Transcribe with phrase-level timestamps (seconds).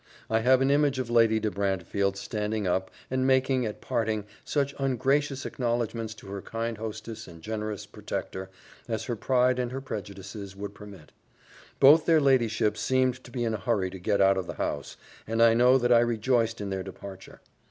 [0.31, 4.73] I have an image of Lady de Brantefield standing up, and making, at parting, such
[4.79, 8.49] ungracious acknowledgments to her kind hostess and generous protector,
[8.87, 11.11] as her pride and her prejudices would permit.
[11.79, 14.97] Both their ladyships seemed to be in a hurry to get out of the house,
[15.27, 17.39] and I know that I rejoiced in their departure.